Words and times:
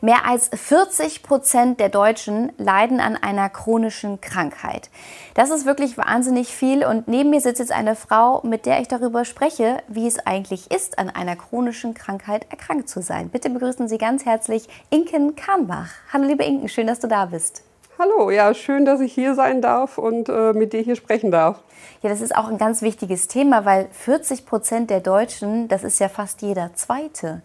Mehr 0.00 0.26
als 0.26 0.50
40 0.52 1.22
Prozent 1.22 1.80
der 1.80 1.88
Deutschen 1.88 2.52
leiden 2.58 3.00
an 3.00 3.16
einer 3.16 3.48
chronischen 3.48 4.20
Krankheit. 4.20 4.90
Das 5.34 5.50
ist 5.50 5.64
wirklich 5.64 5.96
wahnsinnig 5.96 6.48
viel 6.48 6.84
und 6.84 7.08
neben 7.08 7.30
mir 7.30 7.40
sitzt 7.40 7.60
jetzt 7.60 7.72
eine 7.72 7.96
Frau, 7.96 8.42
mit 8.44 8.66
der 8.66 8.80
ich 8.80 8.88
darüber 8.88 9.24
spreche, 9.24 9.78
wie 9.88 10.06
es 10.06 10.18
eigentlich 10.26 10.70
ist, 10.70 10.98
an 10.98 11.08
einer 11.08 11.36
chronischen 11.36 11.94
Krankheit 11.94 12.46
erkrankt 12.50 12.88
zu 12.88 13.00
sein. 13.00 13.30
Bitte 13.30 13.48
begrüßen 13.48 13.88
Sie 13.88 13.98
ganz 13.98 14.26
herzlich 14.26 14.68
Inken 14.90 15.34
Kahnbach. 15.34 15.90
Hallo 16.12 16.24
liebe 16.24 16.44
Inken, 16.44 16.68
schön, 16.68 16.86
dass 16.86 17.00
du 17.00 17.08
da 17.08 17.26
bist. 17.26 17.62
Hallo, 17.98 18.30
ja, 18.30 18.52
schön, 18.52 18.84
dass 18.84 19.00
ich 19.00 19.14
hier 19.14 19.34
sein 19.34 19.62
darf 19.62 19.96
und 19.96 20.28
äh, 20.28 20.52
mit 20.52 20.74
dir 20.74 20.82
hier 20.82 20.96
sprechen 20.96 21.30
darf. 21.30 21.62
Ja, 22.02 22.10
das 22.10 22.20
ist 22.20 22.36
auch 22.36 22.48
ein 22.48 22.58
ganz 22.58 22.82
wichtiges 22.82 23.26
Thema, 23.26 23.64
weil 23.64 23.88
40 23.90 24.44
Prozent 24.44 24.90
der 24.90 25.00
Deutschen, 25.00 25.68
das 25.68 25.82
ist 25.82 25.98
ja 25.98 26.10
fast 26.10 26.42
jeder 26.42 26.74
Zweite. 26.74 27.40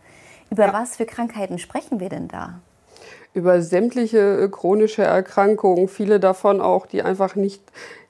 Über 0.52 0.66
ja. 0.66 0.74
was 0.74 0.98
für 0.98 1.06
Krankheiten 1.06 1.58
sprechen 1.58 2.00
wir 2.02 2.10
denn 2.10 2.28
da? 2.28 2.60
Über 3.34 3.62
sämtliche 3.62 4.42
äh, 4.42 4.50
chronische 4.50 5.04
Erkrankungen, 5.04 5.88
viele 5.88 6.20
davon 6.20 6.60
auch, 6.60 6.86
die 6.86 7.02
einfach 7.02 7.36
nicht, 7.36 7.64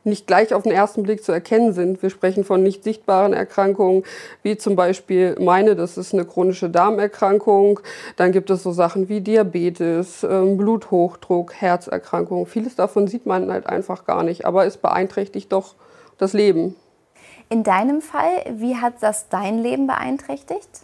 nicht 0.04 0.26
gleich 0.26 0.56
auf 0.56 0.64
den 0.64 0.72
ersten 0.72 1.04
Blick 1.04 1.24
zu 1.24 1.32
erkennen 1.32 1.74
sind. 1.74 2.02
Wir 2.02 2.10
sprechen 2.10 2.44
von 2.44 2.64
nicht 2.64 2.84
sichtbaren 2.84 3.34
Erkrankungen, 3.34 4.04
wie 4.42 4.58
zum 4.58 4.76
Beispiel 4.76 5.36
meine, 5.40 5.76
das 5.76 6.00
ist 6.00 6.16
eine 6.16 6.26
chronische 6.26 6.72
Darmerkrankung. 6.72 7.80
Dann 8.16 8.32
gibt 8.32 8.50
es 8.50 8.64
so 8.64 8.72
Sachen 8.72 9.08
wie 9.08 9.22
Diabetes, 9.22 10.24
ähm, 10.24 10.58
Bluthochdruck, 10.58 11.54
Herzerkrankungen. 11.54 12.48
Vieles 12.48 12.76
davon 12.76 13.08
sieht 13.08 13.28
man 13.28 13.52
halt 13.52 13.68
einfach 13.68 14.06
gar 14.06 14.24
nicht, 14.24 14.46
aber 14.46 14.66
es 14.66 14.78
beeinträchtigt 14.78 15.52
doch 15.52 15.76
das 16.18 16.34
Leben. 16.34 16.76
In 17.50 17.64
deinem 17.64 18.02
Fall, 18.02 18.46
wie 18.56 18.78
hat 18.78 18.94
das 19.02 19.30
dein 19.30 19.60
Leben 19.60 19.86
beeinträchtigt? 19.86 20.82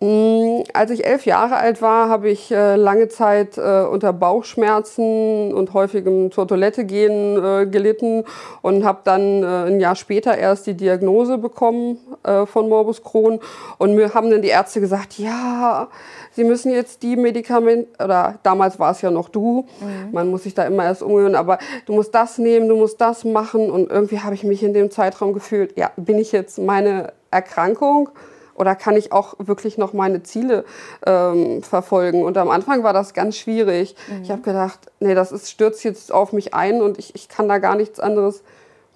Mm, 0.00 0.62
als 0.74 0.92
ich 0.92 1.04
elf 1.04 1.26
Jahre 1.26 1.56
alt 1.56 1.82
war, 1.82 2.08
habe 2.08 2.28
ich 2.28 2.52
äh, 2.52 2.76
lange 2.76 3.08
Zeit 3.08 3.58
äh, 3.58 3.82
unter 3.82 4.12
Bauchschmerzen 4.12 5.52
und 5.52 5.74
häufigem 5.74 6.30
zur 6.30 6.46
Toilette 6.46 6.84
gehen 6.84 7.42
äh, 7.42 7.66
gelitten 7.66 8.24
und 8.62 8.84
habe 8.84 9.00
dann 9.02 9.42
ein 9.44 9.80
Jahr 9.80 9.96
später 9.96 10.36
erst 10.36 10.66
die 10.66 10.74
Diagnose 10.74 11.38
bekommen 11.38 11.98
von 12.46 12.68
Morbus 12.68 13.02
Crohn. 13.02 13.40
Und 13.78 13.94
mir 13.94 14.14
haben 14.14 14.30
dann 14.30 14.42
die 14.42 14.48
Ärzte 14.48 14.80
gesagt, 14.80 15.18
ja, 15.18 15.88
Sie 16.32 16.44
müssen 16.44 16.70
jetzt 16.70 17.02
die 17.02 17.16
Medikamente, 17.16 17.88
oder 18.02 18.38
damals 18.44 18.78
war 18.78 18.92
es 18.92 19.02
ja 19.02 19.10
noch 19.10 19.28
du, 19.28 19.66
mhm. 19.80 20.12
man 20.12 20.30
muss 20.30 20.44
sich 20.44 20.54
da 20.54 20.64
immer 20.64 20.84
erst 20.84 21.02
umgewöhnen, 21.02 21.34
aber 21.34 21.58
du 21.86 21.92
musst 21.94 22.14
das 22.14 22.38
nehmen, 22.38 22.68
du 22.68 22.76
musst 22.76 23.00
das 23.00 23.24
machen. 23.24 23.70
Und 23.70 23.90
irgendwie 23.90 24.20
habe 24.20 24.34
ich 24.34 24.44
mich 24.44 24.62
in 24.62 24.72
dem 24.72 24.90
Zeitraum 24.92 25.32
gefühlt, 25.32 25.76
ja, 25.76 25.90
bin 25.96 26.18
ich 26.18 26.30
jetzt 26.30 26.58
meine 26.58 27.12
Erkrankung? 27.30 28.10
Oder 28.58 28.74
kann 28.74 28.96
ich 28.96 29.12
auch 29.12 29.34
wirklich 29.38 29.78
noch 29.78 29.92
meine 29.92 30.22
Ziele 30.24 30.64
ähm, 31.06 31.62
verfolgen? 31.62 32.24
Und 32.24 32.36
am 32.36 32.50
Anfang 32.50 32.82
war 32.82 32.92
das 32.92 33.14
ganz 33.14 33.36
schwierig. 33.36 33.94
Mhm. 34.08 34.22
Ich 34.22 34.30
habe 34.30 34.42
gedacht, 34.42 34.80
nee, 34.98 35.14
das 35.14 35.30
ist, 35.30 35.48
stürzt 35.48 35.84
jetzt 35.84 36.12
auf 36.12 36.32
mich 36.32 36.54
ein 36.54 36.82
und 36.82 36.98
ich, 36.98 37.14
ich 37.14 37.28
kann 37.28 37.48
da 37.48 37.58
gar 37.58 37.76
nichts 37.76 38.00
anderes 38.00 38.42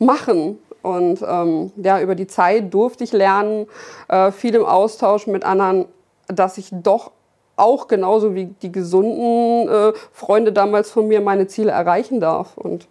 machen. 0.01 0.59
Und 0.83 1.23
ähm, 1.23 1.71
ja, 1.77 2.01
über 2.01 2.17
die 2.17 2.27
Zeit 2.27 2.75
durfte 2.75 3.05
ich 3.05 3.13
lernen, 3.13 3.69
äh, 4.09 4.33
viel 4.33 4.57
im 4.57 4.65
Austausch 4.65 5.29
mit 5.29 5.45
anderen, 5.45 5.87
dass 6.27 6.59
ich 6.59 6.71
doch 6.73 7.13
auch 7.55 7.87
genauso 7.87 8.35
wie 8.35 8.47
die 8.47 8.73
gesunden 8.73 9.69
äh, 9.69 9.93
Freunde 10.11 10.53
damals 10.53 10.91
von 10.91 11.07
mir 11.07 11.21
meine 11.21 11.47
Ziele 11.47 11.71
erreichen 11.71 12.19
darf. 12.19 12.57
Und 12.57 12.89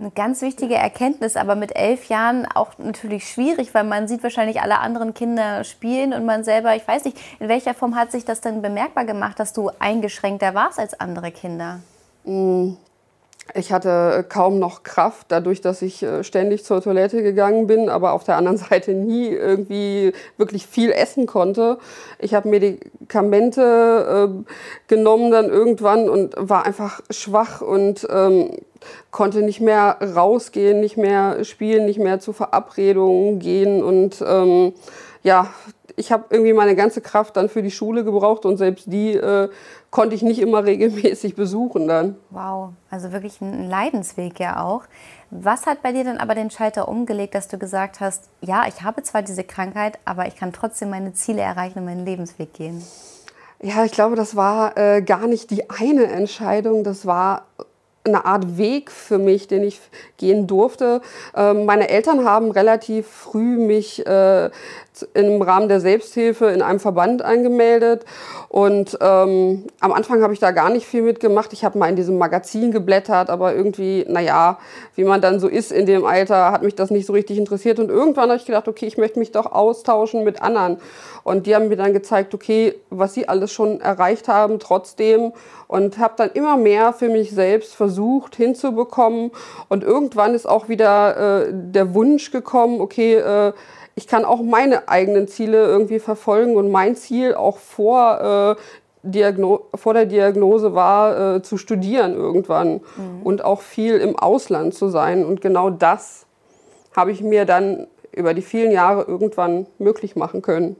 eine 0.00 0.10
ganz 0.10 0.40
wichtige 0.40 0.74
Erkenntnis, 0.74 1.36
aber 1.36 1.54
mit 1.54 1.76
elf 1.76 2.08
Jahren 2.08 2.46
auch 2.46 2.78
natürlich 2.78 3.28
schwierig, 3.28 3.74
weil 3.74 3.84
man 3.84 4.08
sieht 4.08 4.22
wahrscheinlich 4.22 4.62
alle 4.62 4.78
anderen 4.78 5.12
Kinder 5.12 5.62
spielen 5.64 6.14
und 6.14 6.24
man 6.24 6.42
selber, 6.42 6.74
ich 6.74 6.88
weiß 6.88 7.04
nicht, 7.04 7.18
in 7.38 7.48
welcher 7.48 7.74
Form 7.74 7.94
hat 7.94 8.10
sich 8.10 8.24
das 8.24 8.40
denn 8.40 8.62
bemerkbar 8.62 9.04
gemacht, 9.04 9.38
dass 9.38 9.52
du 9.52 9.70
eingeschränkter 9.78 10.54
warst 10.54 10.78
als 10.78 10.98
andere 10.98 11.30
Kinder? 11.30 11.80
Ich 13.54 13.72
hatte 13.72 14.24
kaum 14.28 14.58
noch 14.58 14.82
Kraft, 14.82 15.26
dadurch, 15.28 15.60
dass 15.60 15.82
ich 15.82 16.02
äh, 16.02 16.22
ständig 16.22 16.64
zur 16.64 16.80
Toilette 16.82 17.22
gegangen 17.22 17.66
bin, 17.66 17.88
aber 17.88 18.12
auf 18.12 18.24
der 18.24 18.36
anderen 18.36 18.56
Seite 18.70 18.92
nie 18.92 19.28
irgendwie 19.28 20.12
wirklich 20.36 20.66
viel 20.66 20.92
essen 20.92 21.26
konnte. 21.26 21.78
Ich 22.18 22.34
habe 22.34 22.48
Medikamente 22.48 23.62
äh, 24.30 24.52
genommen 24.88 25.30
dann 25.30 25.48
irgendwann 25.48 26.08
und 26.08 26.34
war 26.36 26.66
einfach 26.66 27.00
schwach 27.10 27.60
und 27.60 28.06
ähm, 28.10 28.50
konnte 29.10 29.42
nicht 29.42 29.60
mehr 29.60 29.98
rausgehen, 30.00 30.80
nicht 30.80 30.96
mehr 30.96 31.44
spielen, 31.44 31.86
nicht 31.86 31.98
mehr 31.98 32.20
zu 32.20 32.32
Verabredungen 32.32 33.38
gehen 33.38 33.82
und 33.82 34.22
ähm, 34.26 34.72
ja, 35.22 35.48
ich 35.96 36.12
habe 36.12 36.24
irgendwie 36.30 36.52
meine 36.52 36.76
ganze 36.76 37.00
Kraft 37.00 37.36
dann 37.36 37.48
für 37.48 37.62
die 37.62 37.70
Schule 37.70 38.04
gebraucht 38.04 38.44
und 38.44 38.56
selbst 38.56 38.92
die 38.92 39.14
äh, 39.14 39.48
konnte 39.90 40.14
ich 40.14 40.22
nicht 40.22 40.40
immer 40.40 40.64
regelmäßig 40.66 41.34
besuchen 41.34 41.88
dann. 41.88 42.16
Wow, 42.30 42.70
also 42.90 43.12
wirklich 43.12 43.40
ein 43.40 43.68
Leidensweg 43.68 44.38
ja 44.40 44.62
auch. 44.64 44.84
Was 45.30 45.66
hat 45.66 45.82
bei 45.82 45.92
dir 45.92 46.04
dann 46.04 46.18
aber 46.18 46.34
den 46.34 46.50
Schalter 46.50 46.88
umgelegt, 46.88 47.34
dass 47.34 47.48
du 47.48 47.58
gesagt 47.58 48.00
hast, 48.00 48.28
ja, 48.40 48.64
ich 48.66 48.82
habe 48.82 49.02
zwar 49.02 49.22
diese 49.22 49.44
Krankheit, 49.44 49.98
aber 50.04 50.26
ich 50.26 50.36
kann 50.36 50.52
trotzdem 50.52 50.90
meine 50.90 51.12
Ziele 51.12 51.40
erreichen 51.40 51.78
und 51.78 51.84
meinen 51.84 52.04
Lebensweg 52.04 52.52
gehen? 52.52 52.84
Ja, 53.62 53.84
ich 53.84 53.92
glaube, 53.92 54.16
das 54.16 54.36
war 54.36 54.76
äh, 54.78 55.02
gar 55.02 55.26
nicht 55.26 55.50
die 55.50 55.68
eine 55.68 56.04
Entscheidung, 56.04 56.82
das 56.82 57.04
war 57.04 57.44
eine 58.04 58.24
Art 58.24 58.56
Weg 58.56 58.90
für 58.90 59.18
mich, 59.18 59.46
den 59.46 59.62
ich 59.62 59.78
gehen 60.16 60.46
durfte. 60.46 61.02
Ähm, 61.36 61.66
meine 61.66 61.90
Eltern 61.90 62.24
haben 62.24 62.50
relativ 62.50 63.06
früh 63.06 63.58
mich 63.58 64.06
äh, 64.06 64.50
im 65.14 65.40
Rahmen 65.40 65.68
der 65.68 65.80
Selbsthilfe 65.80 66.46
in 66.46 66.62
einem 66.62 66.80
Verband 66.80 67.22
angemeldet. 67.22 68.04
Und 68.48 68.98
ähm, 69.00 69.66
am 69.80 69.92
Anfang 69.92 70.22
habe 70.22 70.32
ich 70.32 70.40
da 70.40 70.50
gar 70.50 70.70
nicht 70.70 70.86
viel 70.86 71.02
mitgemacht. 71.02 71.52
Ich 71.52 71.64
habe 71.64 71.78
mal 71.78 71.88
in 71.88 71.96
diesem 71.96 72.18
Magazin 72.18 72.70
geblättert, 72.70 73.30
aber 73.30 73.54
irgendwie, 73.54 74.04
naja, 74.08 74.58
wie 74.96 75.04
man 75.04 75.20
dann 75.20 75.38
so 75.38 75.48
ist 75.48 75.70
in 75.70 75.86
dem 75.86 76.04
Alter, 76.04 76.52
hat 76.52 76.62
mich 76.62 76.74
das 76.74 76.90
nicht 76.90 77.06
so 77.06 77.12
richtig 77.12 77.38
interessiert. 77.38 77.78
Und 77.78 77.90
irgendwann 77.90 78.30
habe 78.30 78.38
ich 78.38 78.46
gedacht, 78.46 78.66
okay, 78.66 78.86
ich 78.86 78.98
möchte 78.98 79.18
mich 79.18 79.32
doch 79.32 79.52
austauschen 79.52 80.24
mit 80.24 80.42
anderen. 80.42 80.78
Und 81.22 81.46
die 81.46 81.54
haben 81.54 81.68
mir 81.68 81.76
dann 81.76 81.92
gezeigt, 81.92 82.34
okay, 82.34 82.74
was 82.88 83.14
sie 83.14 83.28
alles 83.28 83.52
schon 83.52 83.80
erreicht 83.80 84.28
haben 84.28 84.58
trotzdem. 84.58 85.32
Und 85.68 85.98
habe 85.98 86.14
dann 86.16 86.30
immer 86.32 86.56
mehr 86.56 86.92
für 86.92 87.08
mich 87.08 87.30
selbst 87.30 87.74
versucht 87.76 87.89
hinzubekommen. 88.36 89.30
Und 89.68 89.84
irgendwann 89.84 90.34
ist 90.34 90.48
auch 90.48 90.68
wieder 90.68 91.46
äh, 91.46 91.50
der 91.52 91.94
Wunsch 91.94 92.30
gekommen, 92.30 92.80
okay, 92.80 93.16
äh, 93.16 93.52
ich 93.94 94.06
kann 94.06 94.24
auch 94.24 94.42
meine 94.42 94.88
eigenen 94.88 95.28
Ziele 95.28 95.66
irgendwie 95.66 95.98
verfolgen 95.98 96.56
und 96.56 96.70
mein 96.70 96.96
Ziel 96.96 97.34
auch 97.34 97.58
vor, 97.58 98.56
äh, 98.56 98.60
Diagno 99.02 99.66
vor 99.74 99.94
der 99.94 100.06
Diagnose 100.06 100.74
war, 100.74 101.36
äh, 101.36 101.42
zu 101.42 101.56
studieren 101.56 102.14
irgendwann 102.14 102.74
mhm. 102.96 103.22
und 103.24 103.44
auch 103.44 103.60
viel 103.60 103.96
im 103.96 104.16
Ausland 104.16 104.74
zu 104.74 104.88
sein. 104.88 105.24
Und 105.24 105.40
genau 105.40 105.70
das 105.70 106.26
habe 106.94 107.12
ich 107.12 107.22
mir 107.22 107.44
dann 107.44 107.86
über 108.12 108.34
die 108.34 108.42
vielen 108.42 108.72
Jahre 108.72 109.02
irgendwann 109.02 109.66
möglich 109.78 110.16
machen 110.16 110.42
können. 110.42 110.76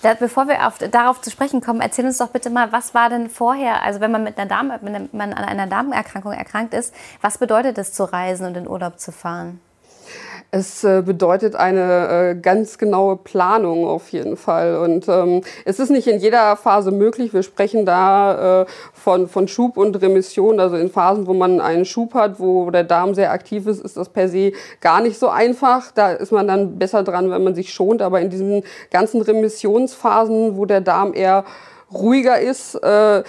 Bevor 0.00 0.46
wir 0.46 0.66
auf, 0.66 0.78
darauf 0.78 1.20
zu 1.20 1.30
sprechen 1.30 1.60
kommen, 1.60 1.80
erzähl 1.80 2.04
uns 2.04 2.18
doch 2.18 2.28
bitte 2.28 2.50
mal, 2.50 2.70
was 2.70 2.94
war 2.94 3.10
denn 3.10 3.28
vorher, 3.28 3.82
also 3.82 4.00
wenn 4.00 4.12
man 4.12 4.22
mit 4.22 4.38
einer 4.38 4.48
Darm, 4.48 4.72
wenn 4.80 5.08
man 5.12 5.32
an 5.32 5.44
einer 5.44 5.66
Darmerkrankung 5.66 6.32
erkrankt 6.32 6.72
ist, 6.72 6.94
was 7.20 7.38
bedeutet 7.38 7.78
es 7.78 7.92
zu 7.92 8.04
reisen 8.04 8.46
und 8.46 8.56
in 8.56 8.68
Urlaub 8.68 9.00
zu 9.00 9.10
fahren? 9.10 9.60
Es 10.50 10.82
äh, 10.82 11.02
bedeutet 11.04 11.56
eine 11.56 12.30
äh, 12.30 12.34
ganz 12.34 12.78
genaue 12.78 13.16
Planung 13.16 13.86
auf 13.86 14.08
jeden 14.08 14.38
Fall. 14.38 14.78
Und 14.78 15.06
ähm, 15.06 15.42
es 15.66 15.78
ist 15.78 15.90
nicht 15.90 16.06
in 16.06 16.20
jeder 16.20 16.56
Phase 16.56 16.90
möglich. 16.90 17.34
Wir 17.34 17.42
sprechen 17.42 17.84
da 17.84 18.62
äh, 18.62 18.66
von, 18.94 19.28
von 19.28 19.46
Schub 19.46 19.76
und 19.76 20.00
Remission. 20.00 20.58
Also 20.58 20.76
in 20.76 20.90
Phasen, 20.90 21.26
wo 21.26 21.34
man 21.34 21.60
einen 21.60 21.84
Schub 21.84 22.14
hat, 22.14 22.40
wo 22.40 22.70
der 22.70 22.84
Darm 22.84 23.14
sehr 23.14 23.30
aktiv 23.30 23.66
ist, 23.66 23.84
ist 23.84 23.98
das 23.98 24.08
per 24.08 24.30
se 24.30 24.52
gar 24.80 25.02
nicht 25.02 25.18
so 25.18 25.28
einfach. 25.28 25.92
Da 25.92 26.12
ist 26.12 26.32
man 26.32 26.48
dann 26.48 26.78
besser 26.78 27.02
dran, 27.02 27.30
wenn 27.30 27.44
man 27.44 27.54
sich 27.54 27.70
schont. 27.70 28.00
Aber 28.00 28.18
in 28.22 28.30
diesen 28.30 28.62
ganzen 28.90 29.20
Remissionsphasen, 29.20 30.56
wo 30.56 30.64
der 30.64 30.80
Darm 30.80 31.12
eher 31.12 31.44
ruhiger 31.92 32.40
ist, 32.40 32.74
äh, 32.76 33.22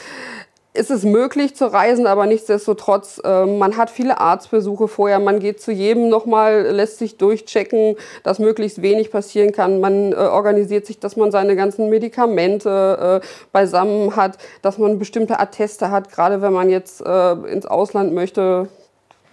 ist 0.74 0.92
es 0.92 1.04
möglich 1.04 1.56
zu 1.56 1.71
reisen, 1.71 2.06
aber 2.06 2.27
nichtsdestotrotz, 2.27 3.19
äh, 3.24 3.45
man 3.45 3.75
hat 3.75 3.89
viele 3.89 4.19
Arztbesuche 4.19 4.88
vorher, 4.88 5.19
man 5.19 5.39
geht 5.39 5.62
zu 5.62 5.71
jedem 5.71 6.10
nochmal, 6.10 6.62
lässt 6.62 7.00
sich 7.00 7.18
durchchecken, 7.18 7.95
dass 8.24 8.38
möglichst 8.38 8.81
wenig 8.81 9.12
passieren 9.12 9.51
kann. 9.51 9.80
Man 9.80 10.13
äh, 10.13 10.16
organisiert 10.16 10.86
sich, 10.86 11.00
dass 11.00 11.16
man 11.16 11.31
seine 11.31 11.56
ganzen 11.56 11.89
Medikamente 11.89 13.21
äh, 13.24 13.27
beisammen 13.51 14.16
hat, 14.16 14.38
dass 14.62 14.77
man 14.77 15.00
bestimmte 15.00 15.39
Atteste 15.39 15.89
hat, 15.89 16.12
gerade 16.12 16.42
wenn 16.42 16.54
man 16.54 16.69
jetzt 16.69 17.01
äh, 17.01 17.31
ins 17.31 17.66
Ausland 17.66 18.13
möchte, 18.13 18.69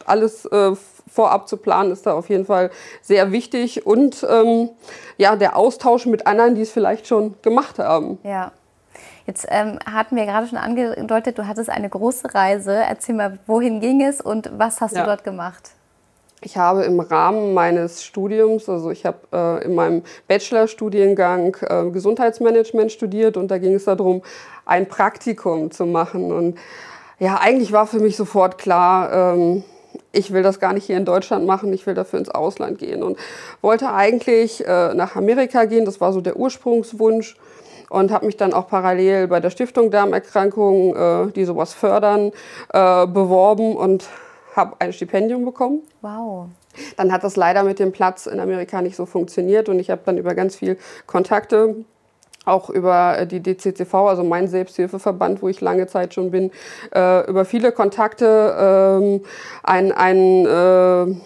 alles 0.06 0.46
äh, 0.46 0.72
vorab 1.12 1.48
zu 1.48 1.58
planen, 1.58 1.92
ist 1.92 2.06
da 2.06 2.14
auf 2.14 2.28
jeden 2.30 2.46
Fall 2.46 2.70
sehr 3.02 3.30
wichtig. 3.32 3.86
Und 3.86 4.26
ähm, 4.28 4.70
ja, 5.18 5.36
der 5.36 5.56
Austausch 5.56 6.06
mit 6.06 6.26
anderen, 6.26 6.54
die 6.54 6.62
es 6.62 6.70
vielleicht 6.70 7.06
schon 7.06 7.34
gemacht 7.42 7.78
haben. 7.78 8.18
Ja. 8.22 8.52
Jetzt 9.26 9.46
ähm, 9.50 9.78
hatten 9.84 10.14
wir 10.14 10.24
gerade 10.24 10.46
schon 10.46 10.58
angedeutet, 10.58 11.36
du 11.38 11.46
hattest 11.46 11.68
eine 11.68 11.88
große 11.88 12.32
Reise. 12.34 12.72
Erzähl 12.72 13.16
mal, 13.16 13.38
wohin 13.46 13.80
ging 13.80 14.02
es 14.02 14.20
und 14.20 14.50
was 14.56 14.80
hast 14.80 14.94
ja. 14.94 15.02
du 15.02 15.06
dort 15.08 15.24
gemacht? 15.24 15.70
Ich 16.42 16.56
habe 16.56 16.84
im 16.84 17.00
Rahmen 17.00 17.54
meines 17.54 18.04
Studiums, 18.04 18.68
also 18.68 18.90
ich 18.90 19.04
habe 19.04 19.18
äh, 19.32 19.64
in 19.64 19.74
meinem 19.74 20.02
Bachelorstudiengang 20.28 21.56
äh, 21.62 21.90
Gesundheitsmanagement 21.90 22.92
studiert 22.92 23.36
und 23.36 23.50
da 23.50 23.58
ging 23.58 23.74
es 23.74 23.84
darum, 23.84 24.22
ein 24.64 24.86
Praktikum 24.86 25.70
zu 25.72 25.86
machen. 25.86 26.30
Und 26.30 26.58
ja, 27.18 27.38
eigentlich 27.40 27.72
war 27.72 27.86
für 27.86 27.98
mich 27.98 28.16
sofort 28.16 28.58
klar, 28.58 29.34
ähm, 29.34 29.64
ich 30.12 30.32
will 30.32 30.42
das 30.42 30.60
gar 30.60 30.72
nicht 30.72 30.84
hier 30.84 30.98
in 30.98 31.04
Deutschland 31.04 31.46
machen, 31.46 31.72
ich 31.72 31.86
will 31.86 31.94
dafür 31.94 32.18
ins 32.18 32.28
Ausland 32.28 32.78
gehen 32.78 33.02
und 33.02 33.18
wollte 33.62 33.92
eigentlich 33.92 34.64
äh, 34.66 34.94
nach 34.94 35.16
Amerika 35.16 35.64
gehen, 35.64 35.84
das 35.84 36.00
war 36.00 36.12
so 36.12 36.20
der 36.20 36.36
Ursprungswunsch 36.36 37.36
und 37.90 38.10
habe 38.10 38.26
mich 38.26 38.36
dann 38.36 38.52
auch 38.52 38.68
parallel 38.68 39.28
bei 39.28 39.40
der 39.40 39.50
Stiftung 39.50 39.90
Darmerkrankungen, 39.90 41.28
äh, 41.28 41.32
die 41.32 41.44
sowas 41.44 41.72
fördern, 41.72 42.32
äh, 42.72 43.06
beworben 43.06 43.76
und 43.76 44.08
habe 44.54 44.76
ein 44.78 44.92
Stipendium 44.92 45.44
bekommen. 45.44 45.82
Wow. 46.02 46.48
Dann 46.96 47.12
hat 47.12 47.24
das 47.24 47.36
leider 47.36 47.62
mit 47.62 47.78
dem 47.78 47.92
Platz 47.92 48.26
in 48.26 48.40
Amerika 48.40 48.82
nicht 48.82 48.96
so 48.96 49.06
funktioniert 49.06 49.68
und 49.68 49.78
ich 49.78 49.90
habe 49.90 50.02
dann 50.04 50.18
über 50.18 50.34
ganz 50.34 50.56
viel 50.56 50.78
Kontakte 51.06 51.76
auch 52.46 52.70
über 52.70 53.18
äh, 53.18 53.26
die 53.26 53.42
DCCV, 53.42 53.94
also 53.94 54.22
mein 54.22 54.48
Selbsthilfeverband, 54.48 55.42
wo 55.42 55.48
ich 55.48 55.60
lange 55.60 55.86
Zeit 55.86 56.14
schon 56.14 56.30
bin, 56.30 56.52
äh, 56.94 57.28
über 57.28 57.44
viele 57.44 57.72
Kontakte 57.72 58.56
ähm, 58.58 59.24
ein, 59.62 59.92
ein, 59.92 60.46
äh, 60.46 61.16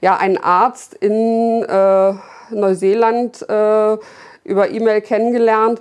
ja, 0.00 0.16
einen 0.16 0.38
Arzt 0.38 0.94
in 0.94 1.62
äh, 1.62 2.14
Neuseeland 2.50 3.46
äh, 3.48 3.98
über 4.44 4.70
E-Mail 4.70 5.00
kennengelernt, 5.00 5.80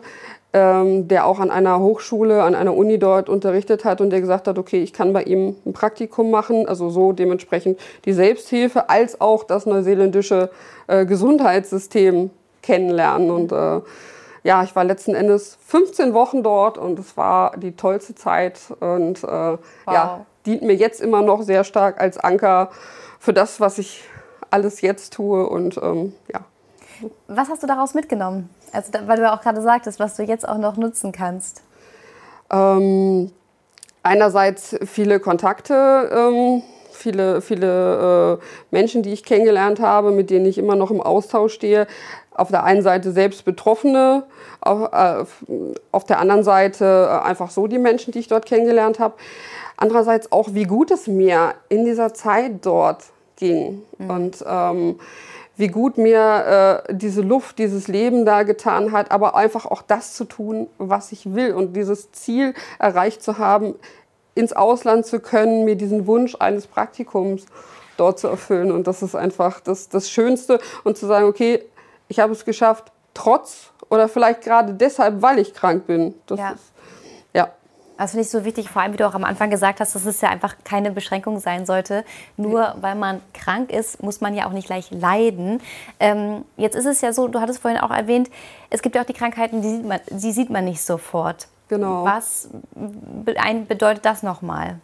ähm, 0.53 1.07
der 1.07 1.25
auch 1.25 1.39
an 1.39 1.51
einer 1.51 1.79
Hochschule, 1.79 2.43
an 2.43 2.55
einer 2.55 2.75
Uni 2.75 2.99
dort 2.99 3.27
unterrichtet 3.27 3.85
hat 3.85 4.01
und 4.01 4.11
der 4.11 4.21
gesagt 4.21 4.47
hat, 4.47 4.57
okay, 4.57 4.81
ich 4.81 4.93
kann 4.93 5.11
bei 5.11 5.23
ihm 5.23 5.55
ein 5.65 5.73
Praktikum 5.73 6.31
machen, 6.31 6.67
also 6.67 6.89
so 6.89 7.11
dementsprechend 7.11 7.79
die 8.05 8.13
Selbsthilfe 8.13 8.89
als 8.89 9.19
auch 9.19 9.43
das 9.43 9.65
neuseeländische 9.65 10.51
äh, 10.87 11.05
Gesundheitssystem 11.05 12.29
kennenlernen 12.61 13.31
und 13.31 13.51
äh, 13.51 13.81
ja, 14.43 14.61
ich 14.63 14.75
war 14.75 14.83
letzten 14.83 15.15
Endes 15.15 15.57
15 15.67 16.13
Wochen 16.13 16.43
dort 16.43 16.77
und 16.77 16.99
es 16.99 17.15
war 17.15 17.57
die 17.57 17.75
tollste 17.75 18.13
Zeit 18.13 18.59
und 18.79 19.23
äh, 19.23 19.27
wow. 19.27 19.59
ja, 19.87 20.25
dient 20.45 20.61
mir 20.63 20.75
jetzt 20.75 21.01
immer 21.01 21.21
noch 21.21 21.41
sehr 21.41 21.63
stark 21.63 21.99
als 21.99 22.17
Anker 22.17 22.69
für 23.19 23.33
das, 23.33 23.59
was 23.59 23.77
ich 23.77 24.03
alles 24.51 24.81
jetzt 24.81 25.13
tue 25.13 25.47
und 25.47 25.77
ähm, 25.81 26.13
ja. 26.31 26.41
Was 27.27 27.49
hast 27.49 27.63
du 27.63 27.67
daraus 27.67 27.93
mitgenommen? 27.93 28.49
Also, 28.71 28.91
weil 29.05 29.17
du 29.17 29.23
ja 29.23 29.35
auch 29.35 29.41
gerade 29.41 29.61
sagtest, 29.61 29.99
was 29.99 30.15
du 30.15 30.23
jetzt 30.23 30.47
auch 30.47 30.57
noch 30.57 30.77
nutzen 30.77 31.11
kannst. 31.11 31.63
Ähm, 32.51 33.31
einerseits 34.03 34.75
viele 34.85 35.19
Kontakte, 35.19 36.09
ähm, 36.11 36.63
viele, 36.91 37.41
viele 37.41 38.39
äh, 38.39 38.45
Menschen, 38.71 39.03
die 39.03 39.11
ich 39.11 39.23
kennengelernt 39.23 39.79
habe, 39.79 40.11
mit 40.11 40.29
denen 40.29 40.45
ich 40.45 40.57
immer 40.57 40.75
noch 40.75 40.91
im 40.91 41.01
Austausch 41.01 41.53
stehe. 41.53 41.87
Auf 42.31 42.49
der 42.49 42.63
einen 42.63 42.81
Seite 42.81 43.11
selbst 43.11 43.45
Betroffene, 43.45 44.23
auf, 44.61 44.91
äh, 44.91 45.25
auf 45.91 46.03
der 46.05 46.19
anderen 46.19 46.43
Seite 46.43 47.09
äh, 47.09 47.27
einfach 47.27 47.51
so 47.51 47.67
die 47.67 47.77
Menschen, 47.77 48.11
die 48.11 48.19
ich 48.19 48.27
dort 48.27 48.45
kennengelernt 48.45 48.99
habe. 48.99 49.15
Andererseits 49.77 50.31
auch, 50.31 50.53
wie 50.53 50.63
gut 50.63 50.91
es 50.91 51.07
mir 51.07 51.55
in 51.69 51.85
dieser 51.85 52.13
Zeit 52.13 52.65
dort 52.65 53.03
ging. 53.35 53.81
Mhm. 53.97 54.09
Und 54.09 54.45
ähm, 54.47 54.99
wie 55.55 55.67
gut 55.67 55.97
mir 55.97 56.83
äh, 56.87 56.95
diese 56.95 57.21
Luft, 57.21 57.59
dieses 57.59 57.87
Leben 57.87 58.25
da 58.25 58.43
getan 58.43 58.91
hat, 58.91 59.11
aber 59.11 59.35
einfach 59.35 59.65
auch 59.65 59.81
das 59.81 60.13
zu 60.13 60.25
tun, 60.25 60.67
was 60.77 61.11
ich 61.11 61.35
will 61.35 61.53
und 61.53 61.75
dieses 61.75 62.11
Ziel 62.11 62.53
erreicht 62.79 63.21
zu 63.21 63.37
haben, 63.37 63.75
ins 64.35 64.53
Ausland 64.53 65.05
zu 65.05 65.19
können, 65.19 65.63
mir 65.63 65.75
diesen 65.75 66.07
Wunsch 66.07 66.35
eines 66.39 66.65
Praktikums 66.65 67.45
dort 67.97 68.19
zu 68.19 68.27
erfüllen. 68.27 68.71
Und 68.71 68.87
das 68.87 69.03
ist 69.03 69.15
einfach 69.15 69.59
das, 69.59 69.89
das 69.89 70.09
Schönste. 70.09 70.59
Und 70.83 70.97
zu 70.97 71.05
sagen, 71.05 71.27
okay, 71.27 71.63
ich 72.07 72.19
habe 72.19 72.33
es 72.33 72.45
geschafft, 72.45 72.91
trotz 73.13 73.71
oder 73.89 74.07
vielleicht 74.07 74.41
gerade 74.41 74.73
deshalb, 74.73 75.21
weil 75.21 75.37
ich 75.37 75.53
krank 75.53 75.85
bin. 75.85 76.15
Das 76.25 76.39
ja. 76.39 76.51
ist 76.51 76.72
das 77.97 78.11
finde 78.11 78.23
ich 78.23 78.29
so 78.29 78.43
wichtig, 78.43 78.69
vor 78.69 78.81
allem 78.81 78.93
wie 78.93 78.97
du 78.97 79.07
auch 79.07 79.13
am 79.13 79.23
Anfang 79.23 79.49
gesagt 79.49 79.79
hast, 79.79 79.95
dass 79.95 80.05
es 80.05 80.21
ja 80.21 80.29
einfach 80.29 80.55
keine 80.63 80.91
Beschränkung 80.91 81.39
sein 81.39 81.65
sollte. 81.65 82.03
Nur 82.37 82.75
weil 82.81 82.95
man 82.95 83.21
krank 83.33 83.71
ist, 83.71 84.01
muss 84.01 84.21
man 84.21 84.35
ja 84.35 84.47
auch 84.47 84.51
nicht 84.51 84.67
gleich 84.67 84.91
leiden. 84.91 85.61
Ähm, 85.99 86.43
jetzt 86.57 86.75
ist 86.75 86.85
es 86.85 87.01
ja 87.01 87.13
so, 87.13 87.27
du 87.27 87.39
hattest 87.39 87.59
vorhin 87.59 87.79
auch 87.79 87.91
erwähnt, 87.91 88.29
es 88.69 88.81
gibt 88.81 88.95
ja 88.95 89.01
auch 89.01 89.05
die 89.05 89.13
Krankheiten, 89.13 89.61
die 89.61 89.69
sieht 89.69 89.85
man, 89.85 89.99
die 90.09 90.31
sieht 90.31 90.49
man 90.49 90.65
nicht 90.65 90.81
sofort. 90.81 91.47
Genau. 91.69 92.03
Was 92.03 92.49
bedeutet 92.75 94.05
das 94.05 94.23
nochmal? 94.23 94.79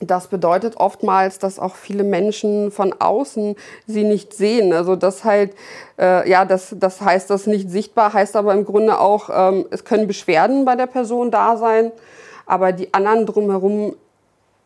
Das 0.00 0.28
bedeutet 0.28 0.76
oftmals, 0.76 1.38
dass 1.38 1.58
auch 1.58 1.74
viele 1.74 2.04
Menschen 2.04 2.70
von 2.70 2.94
außen 2.98 3.56
sie 3.86 4.04
nicht 4.04 4.34
sehen. 4.34 4.74
Also 4.74 4.94
das 4.94 5.24
halt, 5.24 5.54
äh, 5.98 6.28
ja, 6.28 6.44
das, 6.44 6.76
das 6.78 7.00
heißt, 7.00 7.30
das 7.30 7.46
nicht 7.46 7.70
sichtbar 7.70 8.12
heißt 8.12 8.36
aber 8.36 8.52
im 8.52 8.66
Grunde 8.66 9.00
auch, 9.00 9.30
ähm, 9.32 9.66
es 9.70 9.84
können 9.84 10.06
Beschwerden 10.06 10.66
bei 10.66 10.76
der 10.76 10.86
Person 10.86 11.30
da 11.30 11.56
sein, 11.56 11.92
aber 12.44 12.72
die 12.72 12.92
anderen 12.92 13.24
drumherum 13.24 13.96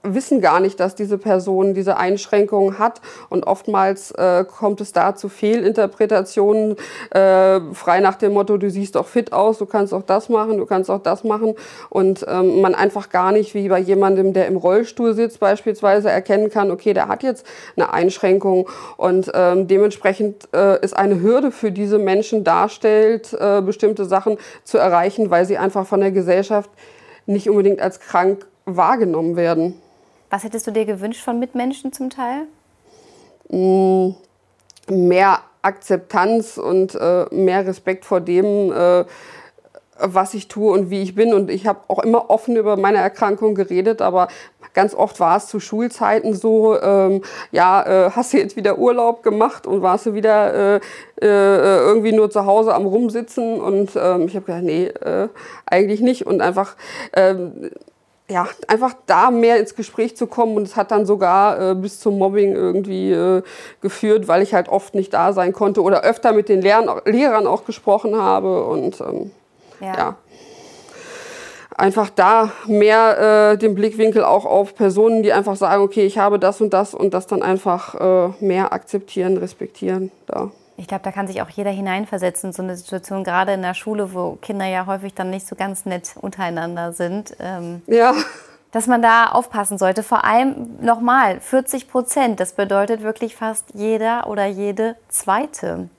wissen 0.02 0.40
gar 0.40 0.60
nicht, 0.60 0.80
dass 0.80 0.94
diese 0.94 1.18
Person 1.18 1.74
diese 1.74 1.96
Einschränkungen 1.96 2.78
hat. 2.78 3.00
Und 3.28 3.46
oftmals 3.46 4.12
äh, 4.12 4.44
kommt 4.44 4.80
es 4.80 4.92
da 4.92 5.14
zu 5.14 5.28
Fehlinterpretationen, 5.28 6.76
äh, 7.10 7.60
frei 7.72 8.00
nach 8.00 8.14
dem 8.16 8.32
Motto, 8.32 8.56
du 8.56 8.70
siehst 8.70 8.94
doch 8.94 9.06
fit 9.06 9.32
aus, 9.32 9.58
du 9.58 9.66
kannst 9.66 9.92
auch 9.92 10.02
das 10.02 10.28
machen, 10.28 10.56
du 10.58 10.66
kannst 10.66 10.90
auch 10.90 11.02
das 11.02 11.24
machen. 11.24 11.54
Und 11.90 12.24
ähm, 12.28 12.60
man 12.60 12.74
einfach 12.74 13.10
gar 13.10 13.32
nicht, 13.32 13.54
wie 13.54 13.68
bei 13.68 13.78
jemandem, 13.78 14.32
der 14.32 14.46
im 14.46 14.56
Rollstuhl 14.56 15.14
sitzt 15.14 15.40
beispielsweise, 15.40 16.10
erkennen 16.10 16.50
kann, 16.50 16.70
okay, 16.70 16.94
der 16.94 17.08
hat 17.08 17.22
jetzt 17.22 17.44
eine 17.76 17.92
Einschränkung. 17.92 18.68
Und 18.96 19.30
ähm, 19.34 19.66
dementsprechend 19.66 20.48
äh, 20.54 20.82
ist 20.82 20.96
eine 20.96 21.20
Hürde 21.20 21.50
für 21.50 21.72
diese 21.72 21.98
Menschen 21.98 22.44
darstellt, 22.44 23.34
äh, 23.34 23.60
bestimmte 23.60 24.06
Sachen 24.06 24.38
zu 24.64 24.78
erreichen, 24.78 25.30
weil 25.30 25.44
sie 25.44 25.58
einfach 25.58 25.86
von 25.86 26.00
der 26.00 26.10
Gesellschaft 26.10 26.70
nicht 27.26 27.50
unbedingt 27.50 27.80
als 27.80 28.00
krank 28.00 28.46
wahrgenommen 28.64 29.36
werden. 29.36 29.74
Was 30.30 30.44
hättest 30.44 30.66
du 30.68 30.70
dir 30.70 30.84
gewünscht 30.84 31.22
von 31.22 31.40
Mitmenschen 31.40 31.92
zum 31.92 32.08
Teil? 32.08 32.46
Mm, 33.48 34.14
mehr 34.88 35.40
Akzeptanz 35.62 36.56
und 36.56 36.94
äh, 36.94 37.26
mehr 37.32 37.66
Respekt 37.66 38.04
vor 38.04 38.20
dem, 38.20 38.72
äh, 38.72 39.04
was 39.98 40.32
ich 40.34 40.48
tue 40.48 40.72
und 40.72 40.88
wie 40.88 41.02
ich 41.02 41.16
bin. 41.16 41.34
Und 41.34 41.50
ich 41.50 41.66
habe 41.66 41.80
auch 41.88 41.98
immer 41.98 42.30
offen 42.30 42.56
über 42.56 42.76
meine 42.76 42.98
Erkrankung 42.98 43.56
geredet, 43.56 44.00
aber 44.00 44.28
ganz 44.72 44.94
oft 44.94 45.18
war 45.18 45.36
es 45.36 45.48
zu 45.48 45.58
Schulzeiten 45.58 46.32
so, 46.34 46.80
ähm, 46.80 47.22
ja, 47.50 47.82
äh, 48.06 48.10
hast 48.12 48.32
du 48.32 48.38
jetzt 48.38 48.56
wieder 48.56 48.78
Urlaub 48.78 49.24
gemacht 49.24 49.66
und 49.66 49.82
warst 49.82 50.06
du 50.06 50.14
wieder 50.14 50.76
äh, 50.76 50.80
äh, 51.20 51.78
irgendwie 51.80 52.12
nur 52.12 52.30
zu 52.30 52.46
Hause 52.46 52.72
am 52.72 52.86
Rumsitzen. 52.86 53.60
Und 53.60 53.90
ähm, 53.96 54.26
ich 54.26 54.36
habe 54.36 54.46
gedacht, 54.46 54.62
nee, 54.62 54.86
äh, 54.86 55.28
eigentlich 55.66 56.00
nicht. 56.00 56.24
Und 56.24 56.40
einfach 56.40 56.76
ähm, 57.14 57.70
ja, 58.30 58.48
einfach 58.68 58.94
da 59.06 59.30
mehr 59.30 59.58
ins 59.58 59.74
Gespräch 59.74 60.16
zu 60.16 60.28
kommen 60.28 60.56
und 60.56 60.62
es 60.62 60.76
hat 60.76 60.92
dann 60.92 61.04
sogar 61.04 61.70
äh, 61.70 61.74
bis 61.74 61.98
zum 61.98 62.16
Mobbing 62.16 62.54
irgendwie 62.54 63.10
äh, 63.10 63.42
geführt, 63.80 64.28
weil 64.28 64.42
ich 64.42 64.54
halt 64.54 64.68
oft 64.68 64.94
nicht 64.94 65.12
da 65.12 65.32
sein 65.32 65.52
konnte 65.52 65.82
oder 65.82 66.02
öfter 66.02 66.32
mit 66.32 66.48
den 66.48 66.62
Lehrern, 66.62 67.00
Lehrern 67.06 67.48
auch 67.48 67.64
gesprochen 67.64 68.16
habe 68.16 68.64
und 68.64 69.00
ähm, 69.00 69.32
ja. 69.80 69.96
ja. 69.96 70.16
einfach 71.76 72.08
da 72.08 72.52
mehr 72.66 73.52
äh, 73.52 73.58
den 73.58 73.74
Blickwinkel 73.74 74.22
auch 74.22 74.46
auf 74.46 74.76
Personen, 74.76 75.24
die 75.24 75.32
einfach 75.32 75.56
sagen, 75.56 75.82
okay, 75.82 76.06
ich 76.06 76.18
habe 76.18 76.38
das 76.38 76.60
und 76.60 76.72
das 76.72 76.94
und 76.94 77.12
das 77.12 77.26
dann 77.26 77.42
einfach 77.42 77.94
äh, 77.96 78.44
mehr 78.44 78.72
akzeptieren, 78.72 79.38
respektieren. 79.38 80.12
Da. 80.26 80.52
Ich 80.80 80.88
glaube, 80.88 81.04
da 81.04 81.12
kann 81.12 81.26
sich 81.26 81.42
auch 81.42 81.50
jeder 81.50 81.70
hineinversetzen, 81.70 82.54
so 82.54 82.62
eine 82.62 82.74
Situation, 82.74 83.22
gerade 83.22 83.52
in 83.52 83.60
der 83.60 83.74
Schule, 83.74 84.14
wo 84.14 84.38
Kinder 84.40 84.64
ja 84.64 84.86
häufig 84.86 85.12
dann 85.12 85.28
nicht 85.28 85.46
so 85.46 85.54
ganz 85.54 85.84
nett 85.84 86.14
untereinander 86.18 86.94
sind. 86.94 87.36
Ähm, 87.38 87.82
ja. 87.86 88.14
Dass 88.72 88.86
man 88.86 89.02
da 89.02 89.26
aufpassen 89.26 89.76
sollte. 89.76 90.02
Vor 90.02 90.24
allem 90.24 90.78
nochmal, 90.80 91.38
40 91.40 91.86
Prozent, 91.86 92.40
das 92.40 92.54
bedeutet 92.54 93.02
wirklich 93.02 93.36
fast 93.36 93.74
jeder 93.74 94.26
oder 94.26 94.46
jede 94.46 94.96
zweite. 95.10 95.90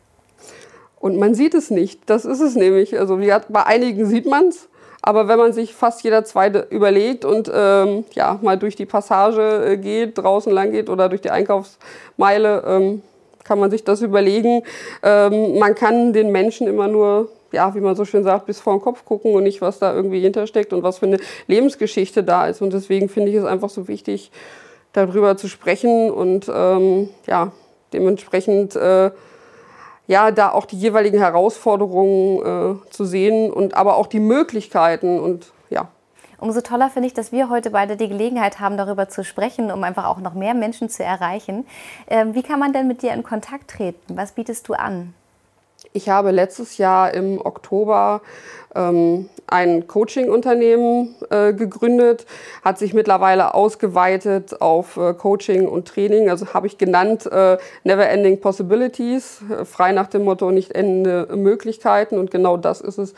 Und 1.00 1.20
man 1.20 1.36
sieht 1.36 1.54
es 1.54 1.70
nicht, 1.70 2.10
das 2.10 2.26
ist 2.26 2.40
es 2.40 2.56
nämlich. 2.56 2.98
Also 2.98 3.20
bei 3.50 3.64
einigen 3.64 4.08
sieht 4.08 4.26
man 4.26 4.48
es, 4.48 4.68
aber 5.04 5.28
wenn 5.28 5.38
man 5.38 5.54
sich 5.54 5.76
fast 5.76 6.04
jeder 6.04 6.24
zweite 6.24 6.66
überlegt 6.72 7.24
und 7.24 7.52
ähm, 7.54 8.04
ja, 8.14 8.40
mal 8.42 8.58
durch 8.58 8.76
die 8.76 8.88
Passage 8.88 9.64
äh, 9.64 9.78
geht, 9.78 10.18
draußen 10.18 10.52
lang 10.52 10.72
geht 10.72 10.90
oder 10.90 11.08
durch 11.08 11.22
die 11.22 11.30
Einkaufsmeile, 11.30 12.64
ähm, 12.66 13.04
kann 13.44 13.60
man 13.60 13.72
sich 13.72 13.84
das 13.84 14.02
überlegen. 14.02 14.64
Ähm, 15.04 15.60
man 15.60 15.76
kann 15.76 16.14
den 16.14 16.32
Menschen 16.32 16.68
immer 16.68 16.88
nur, 16.88 17.30
ja, 17.52 17.74
wie 17.76 17.82
man 17.82 17.96
so 17.96 18.06
schön 18.06 18.24
sagt, 18.24 18.46
bis 18.46 18.60
vor 18.60 18.74
den 18.74 18.82
Kopf 18.82 19.06
gucken 19.06 19.34
und 19.34 19.44
nicht, 19.44 19.62
was 19.62 19.80
da 19.80 19.94
irgendwie 19.94 20.20
hintersteckt 20.20 20.74
und 20.74 20.84
was 20.84 21.00
für 21.00 21.08
eine 21.08 21.18
Lebensgeschichte 21.48 22.24
da 22.24 22.48
ist. 22.48 22.62
Und 22.62 22.74
deswegen 22.74 23.10
finde 23.10 23.32
ich 23.32 23.38
es 23.38 23.46
einfach 23.46 23.70
so 23.70 23.88
wichtig, 23.88 24.32
darüber 24.94 25.38
zu 25.38 25.48
sprechen 25.48 26.12
und 26.12 26.52
ähm, 26.54 27.10
ja, 27.28 27.52
dementsprechend 27.94 28.76
äh, 28.76 29.12
ja, 30.08 30.32
da 30.32 30.52
auch 30.52 30.66
die 30.66 30.78
jeweiligen 30.78 31.20
Herausforderungen 31.20 32.82
äh, 32.82 32.90
zu 32.90 33.06
sehen 33.06 33.52
und 33.52 33.76
aber 33.76 33.96
auch 33.96 34.08
die 34.08 34.20
Möglichkeiten 34.20 35.20
und. 35.20 35.54
Umso 36.42 36.62
toller 36.62 36.90
finde 36.90 37.06
ich, 37.06 37.14
dass 37.14 37.32
wir 37.32 37.50
heute 37.50 37.70
beide 37.70 37.96
die 37.96 38.10
Gelegenheit 38.10 38.60
haben, 38.60 38.76
darüber 38.76 39.08
zu 39.08 39.24
sprechen, 39.24 39.72
um 39.72 39.84
einfach 39.84 40.06
auch 40.06 40.18
noch 40.18 40.34
mehr 40.34 40.56
Menschen 40.56 40.90
zu 40.90 41.04
erreichen. 41.04 41.68
Ähm, 42.08 42.34
wie 42.34 42.42
kann 42.42 42.60
man 42.60 42.74
denn 42.74 42.88
mit 42.88 43.04
dir 43.04 43.14
in 43.14 43.22
Kontakt 43.22 43.70
treten? 43.70 44.18
Was 44.18 44.32
bietest 44.32 44.68
du 44.68 44.74
an? 44.74 45.14
Ich 45.94 46.08
habe 46.08 46.32
letztes 46.32 46.78
Jahr 46.78 47.14
im 47.14 47.40
Oktober 47.44 48.22
ähm, 48.74 49.30
ein 49.48 49.88
Coaching-Unternehmen 49.88 51.16
äh, 51.30 51.52
gegründet, 51.54 52.26
hat 52.64 52.78
sich 52.78 52.94
mittlerweile 52.94 53.54
ausgeweitet 53.54 54.62
auf 54.62 54.96
äh, 54.96 55.14
Coaching 55.14 55.68
und 55.68 55.90
Training. 55.90 56.30
Also 56.30 56.54
habe 56.54 56.68
ich 56.68 56.78
genannt 56.78 57.26
äh, 57.26 57.58
Never 57.84 58.08
Ending 58.08 58.40
Possibilities, 58.40 59.42
äh, 59.50 59.66
frei 59.66 59.92
nach 59.92 60.08
dem 60.08 60.24
Motto 60.24 60.52
nicht 60.52 60.72
endende 60.72 61.28
Möglichkeiten. 61.36 62.18
Und 62.18 62.32
genau 62.32 62.56
das 62.56 62.80
ist 62.80 62.98
es, 62.98 63.14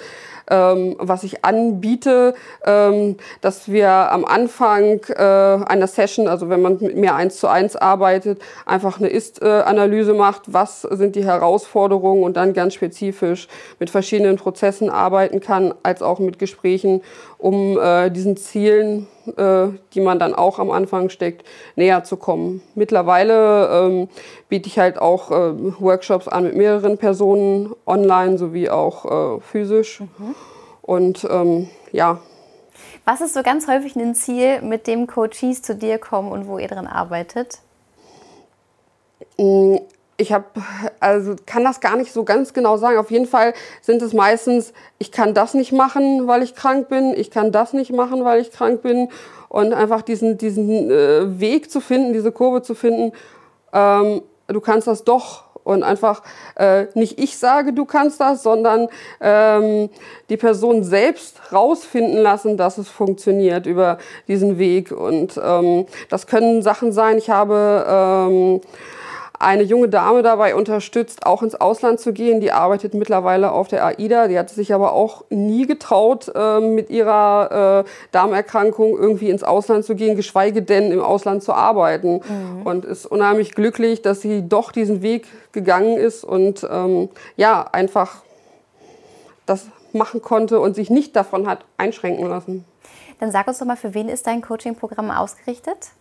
ähm, 0.50 0.96
was 1.00 1.24
ich 1.24 1.46
anbiete, 1.46 2.34
ähm, 2.66 3.18
dass 3.42 3.72
wir 3.72 3.90
am 3.90 4.26
Anfang 4.26 5.02
äh, 5.10 5.14
einer 5.14 5.88
Session, 5.88 6.28
also 6.28 6.50
wenn 6.50 6.62
man 6.62 6.80
mit 6.80 6.98
mir 6.98 7.16
eins 7.16 7.38
zu 7.38 7.48
eins 7.48 7.76
arbeitet, 7.76 8.42
einfach 8.66 9.00
eine 9.00 9.10
Ist-Analyse 9.10 10.14
macht, 10.14 10.52
was 10.52 10.82
sind 10.82 11.16
die 11.16 11.24
Herausforderungen 11.24 12.24
und 12.24 12.36
dann 12.38 12.54
ganz 12.64 12.76
spezifisch 12.76 13.50
mit 13.78 13.90
verschiedenen 13.90 14.38
Prozessen 14.38 14.90
arbeiten 14.90 15.42
kann, 15.42 15.74
als 15.84 16.02
auch 16.02 16.20
mit 16.20 16.40
Gesprächen, 16.40 17.02
um 17.38 17.78
äh, 17.78 18.10
diesen 18.10 18.38
Zielen, 18.38 19.08
äh, 19.36 19.68
die 19.94 20.00
man 20.00 20.18
dann 20.18 20.34
auch 20.34 20.60
am 20.60 20.72
Anfang 20.72 21.10
steckt, 21.10 21.46
näher 21.76 22.06
zu 22.06 22.16
kommen. 22.16 22.62
Mittlerweile 22.74 23.68
ähm, 23.68 24.08
biete 24.48 24.70
ich 24.70 24.80
halt 24.80 24.98
auch 24.98 25.30
äh, 25.30 25.54
Workshops 25.82 26.30
an 26.30 26.46
mit 26.46 26.56
mehreren 26.56 26.98
Personen, 26.98 27.74
online 27.86 28.38
sowie 28.38 28.70
auch 28.70 29.38
äh, 29.38 29.42
physisch. 29.42 30.00
Mhm. 30.00 30.36
Und 30.82 31.28
ähm, 31.30 31.70
ja. 31.92 32.20
Was 33.04 33.20
ist 33.20 33.34
so 33.34 33.44
ganz 33.44 33.68
häufig 33.68 33.98
ein 33.98 34.16
Ziel, 34.16 34.62
mit 34.62 34.88
dem 34.88 35.08
Coaches 35.08 35.62
zu 35.62 35.76
dir 35.76 35.98
kommen 35.98 36.32
und 36.32 36.48
wo 36.48 36.58
ihr 36.60 36.70
dran 36.70 36.88
arbeitet? 36.88 37.60
Ich 40.18 40.32
habe, 40.32 40.46
also 41.00 41.36
kann 41.46 41.64
das 41.64 41.80
gar 41.80 41.96
nicht 41.96 42.14
so 42.14 42.24
ganz 42.24 42.54
genau 42.54 42.78
sagen. 42.78 42.98
Auf 42.98 43.10
jeden 43.10 43.26
Fall 43.26 43.54
sind 43.82 44.02
es 44.02 44.14
meistens, 44.14 44.74
ich 45.00 45.12
kann 45.12 45.34
das 45.34 45.54
nicht 45.54 45.72
machen, 45.72 46.28
weil 46.28 46.44
ich 46.44 46.56
krank 46.56 46.88
bin, 46.88 47.14
ich 47.16 47.32
kann 47.32 47.52
das 47.52 47.74
nicht 47.74 47.92
machen, 47.92 48.24
weil 48.24 48.40
ich 48.42 48.52
krank 48.52 48.82
bin. 48.82 49.10
Und 49.50 49.74
einfach 49.74 50.02
diesen, 50.02 50.38
diesen 50.38 50.90
äh, 50.90 51.40
Weg 51.40 51.70
zu 51.70 51.80
finden, 51.80 52.14
diese 52.14 52.32
Kurve 52.32 52.62
zu 52.62 52.76
finden, 52.76 53.12
ähm, 53.72 54.22
du 54.48 54.62
kannst 54.62 54.88
das 54.88 55.04
doch. 55.04 55.44
Und 55.64 55.84
einfach 55.84 56.24
äh, 56.56 56.88
nicht 56.94 57.20
ich 57.20 57.38
sage, 57.38 57.72
du 57.72 57.86
kannst 57.86 58.20
das, 58.20 58.44
sondern 58.44 58.90
ähm, 59.22 59.90
die 60.30 60.36
Person 60.36 60.84
selbst 60.84 61.54
rausfinden 61.54 62.18
lassen, 62.18 62.58
dass 62.58 62.78
es 62.78 62.90
funktioniert 62.90 63.66
über 63.66 63.98
diesen 64.28 64.58
Weg. 64.58 64.92
Und 64.92 65.40
ähm, 65.42 65.86
das 66.10 66.28
können 66.28 66.62
Sachen 66.62 66.92
sein. 66.92 67.18
Ich 67.18 67.30
habe 67.30 67.86
ähm, 67.88 68.62
eine 69.44 69.64
junge 69.64 69.90
Dame 69.90 70.24
dabei 70.24 70.56
unterstützt, 70.56 71.26
auch 71.26 71.44
ins 71.44 71.56
Ausland 71.56 72.00
zu 72.00 72.14
gehen. 72.14 72.42
Die 72.42 72.52
arbeitet 72.52 72.94
mittlerweile 72.94 73.52
auf 73.52 73.68
der 73.68 73.86
AIDA. 73.86 74.28
Die 74.28 74.40
hat 74.40 74.50
sich 74.50 74.74
aber 74.74 74.94
auch 74.94 75.26
nie 75.30 75.68
getraut, 75.68 76.32
äh, 76.34 76.60
mit 76.60 76.90
ihrer 76.90 77.84
äh, 77.86 77.90
Darmerkrankung 78.12 78.98
irgendwie 78.98 79.30
ins 79.30 79.44
Ausland 79.44 79.86
zu 79.86 79.96
gehen, 79.96 80.16
geschweige 80.16 80.62
denn 80.62 80.92
im 80.92 81.02
Ausland 81.02 81.44
zu 81.44 81.54
arbeiten. 81.54 82.22
Mhm. 82.28 82.62
Und 82.64 82.86
ist 82.86 83.06
unheimlich 83.06 83.54
glücklich, 83.56 84.02
dass 84.02 84.22
sie 84.22 84.48
doch 84.48 84.72
diesen 84.72 85.02
Weg 85.02 85.28
gegangen 85.52 85.98
ist 85.98 86.24
und 86.24 86.68
ähm, 86.70 87.10
ja, 87.36 87.66
einfach 87.72 88.24
das 89.46 89.68
machen 89.92 90.22
konnte 90.22 90.60
und 90.60 90.76
sich 90.76 90.90
nicht 90.90 91.16
davon 91.16 91.48
hat 91.48 91.66
einschränken 91.78 92.28
lassen. 92.28 92.66
Dann 93.20 93.32
sag 93.32 93.48
uns 93.48 93.60
doch 93.60 93.66
mal, 93.66 93.78
für 93.78 93.94
wen 93.94 94.10
ist 94.10 94.28
dein 94.28 94.42
Coaching-Programm 94.42 95.12
ausgerichtet? 95.12 95.92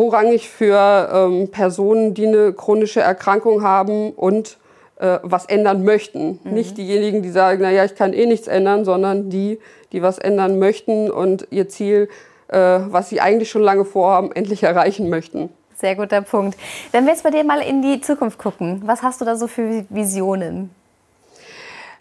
Vorrangig 0.00 0.48
für 0.48 1.10
ähm, 1.12 1.50
Personen, 1.50 2.14
die 2.14 2.26
eine 2.26 2.54
chronische 2.54 3.02
Erkrankung 3.02 3.62
haben 3.62 4.12
und 4.12 4.56
äh, 4.98 5.18
was 5.22 5.44
ändern 5.44 5.84
möchten. 5.84 6.40
Mhm. 6.42 6.54
Nicht 6.54 6.78
diejenigen, 6.78 7.20
die 7.20 7.28
sagen, 7.28 7.60
naja, 7.60 7.84
ich 7.84 7.96
kann 7.96 8.14
eh 8.14 8.24
nichts 8.24 8.48
ändern, 8.48 8.86
sondern 8.86 9.28
die, 9.28 9.58
die 9.92 10.00
was 10.00 10.16
ändern 10.16 10.58
möchten 10.58 11.10
und 11.10 11.48
ihr 11.50 11.68
Ziel, 11.68 12.08
äh, 12.48 12.56
was 12.56 13.10
sie 13.10 13.20
eigentlich 13.20 13.50
schon 13.50 13.60
lange 13.60 13.84
vorhaben, 13.84 14.32
endlich 14.32 14.62
erreichen 14.62 15.10
möchten. 15.10 15.50
Sehr 15.74 15.96
guter 15.96 16.22
Punkt. 16.22 16.56
Wenn 16.92 17.04
wir 17.04 17.12
jetzt 17.12 17.22
bei 17.22 17.30
dir 17.30 17.44
mal 17.44 17.60
in 17.60 17.82
die 17.82 18.00
Zukunft 18.00 18.38
gucken, 18.38 18.80
was 18.86 19.02
hast 19.02 19.20
du 19.20 19.26
da 19.26 19.36
so 19.36 19.48
für 19.48 19.84
Visionen? 19.90 20.70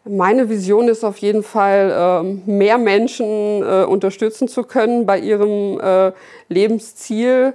Meine 0.05 0.49
Vision 0.49 0.87
ist 0.87 1.03
auf 1.03 1.17
jeden 1.17 1.43
Fall, 1.43 1.93
ähm, 1.93 2.41
mehr 2.45 2.77
Menschen 2.77 3.61
äh, 3.61 3.83
unterstützen 3.83 4.47
zu 4.47 4.63
können 4.63 5.05
bei 5.05 5.19
ihrem 5.19 5.77
äh, 5.79 6.13
Lebensziel 6.47 7.53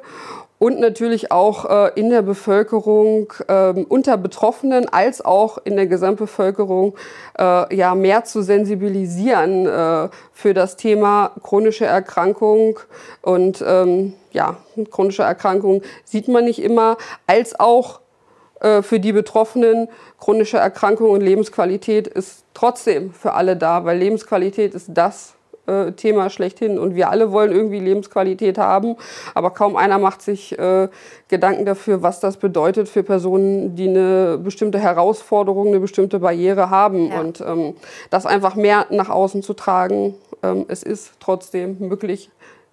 und 0.59 0.79
natürlich 0.79 1.33
auch 1.33 1.65
äh, 1.65 1.99
in 1.99 2.11
der 2.11 2.21
Bevölkerung 2.21 3.33
ähm, 3.49 3.87
unter 3.89 4.19
Betroffenen 4.19 4.87
als 4.87 5.25
auch 5.25 5.57
in 5.65 5.77
der 5.77 5.87
Gesamtbevölkerung 5.87 6.95
ja 7.37 7.97
mehr 7.97 8.23
zu 8.23 8.43
sensibilisieren 8.43 9.65
für 10.33 10.55
das 10.55 10.77
Thema 10.77 11.33
chronische 11.43 11.85
Erkrankung. 11.85 12.79
Und 13.23 13.65
ähm, 13.67 14.15
ja 14.31 14.59
chronische 14.93 15.25
Erkrankung 15.25 15.83
sieht 16.05 16.29
man 16.29 16.45
nicht 16.45 16.63
immer 16.63 16.97
als 17.27 17.59
auch 17.59 18.01
für 18.61 19.01
die 19.01 19.13
Betroffenen. 19.13 19.89
Chronische 20.19 20.57
Erkrankung 20.57 21.11
und 21.11 21.21
Lebensqualität 21.21 22.07
ist 22.07 22.45
trotzdem 22.55 23.13
für 23.13 23.35
alle 23.35 23.57
da, 23.57 23.85
weil 23.85 23.99
Lebensqualität 23.99 24.75
ist 24.75 24.89
das 24.95 25.35
äh, 25.67 25.93
Thema 25.93 26.29
schlechthin 26.29 26.79
und 26.79 26.95
wir 26.95 27.09
alle 27.09 27.33
wollen 27.33 27.51
irgendwie 27.51 27.81
Lebensqualität 27.81 28.59
haben, 28.59 28.97
aber 29.35 29.51
kaum 29.51 29.77
einer 29.77 29.99
macht 29.99 30.21
sich 30.21 30.59
äh, 30.59 30.89
Gedanken 31.29 31.65
dafür, 31.65 32.03
was 32.03 32.21
das 32.21 32.37
bedeutet 32.37 32.87
für 32.89 33.03
Personen, 33.03 33.75
die 33.75 33.89
eine 33.89 34.39
bestimmte 34.39 34.79
Herausforderung, 34.79 35.69
eine 35.69 35.81
bestimmte 35.81 36.19
Barriere 36.19 36.69
haben 36.69 37.11
ja. 37.11 37.21
und 37.21 37.41
ähm, 37.41 37.75
das 38.11 38.27
einfach 38.27 38.57
mehr 38.57 38.87
nach 38.91 39.09
außen 39.09 39.43
zu 39.43 39.55
tragen. 39.55 40.15
Ähm, 40.43 40.67
es 40.69 40.83
ist 40.83 41.13
trotzdem 41.19 41.79
möglich, 41.79 42.31